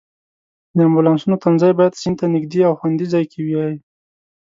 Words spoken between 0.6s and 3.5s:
د امبولانسونو تمځای باید سیند ته نږدې او خوندي ځای کې